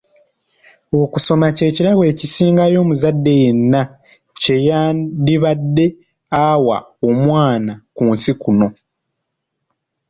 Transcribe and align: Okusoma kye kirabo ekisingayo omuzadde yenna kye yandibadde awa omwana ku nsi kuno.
Okusoma 1.01 1.47
kye 1.57 1.69
kirabo 1.75 2.03
ekisingayo 2.11 2.77
omuzadde 2.83 3.31
yenna 3.41 3.81
kye 4.41 4.55
yandibadde 4.67 5.85
awa 6.47 6.77
omwana 7.09 7.73
ku 7.95 8.03
nsi 8.11 8.31
kuno. 8.41 8.67